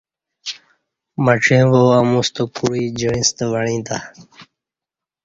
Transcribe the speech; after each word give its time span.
مڄیں 1.23 1.65
وا 1.71 1.81
اموستہ 2.01 2.43
کوعی 2.55 2.85
جعیستہ 2.99 3.45
وعیں 3.51 3.81
تہ 3.85 3.97